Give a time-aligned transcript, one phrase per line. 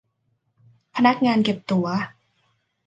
[0.95, 1.87] พนักงานเก็บตั๋ว